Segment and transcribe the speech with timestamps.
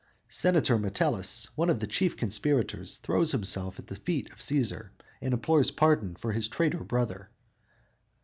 [0.33, 4.89] "_Senator Metellus, one of the chief conspirators, throws himself at the feet of Cæsar
[5.21, 7.29] and implores pardon for his traitor brother.